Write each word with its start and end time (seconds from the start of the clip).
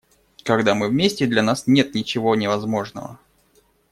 Когда 0.43 0.73
мы 0.73 0.87
вместе, 0.89 1.27
для 1.27 1.43
нас 1.43 1.67
нет 1.67 1.93
ничего 1.93 2.35
невозможного. 2.35 3.19